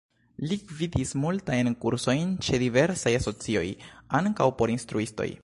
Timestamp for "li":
0.51-0.55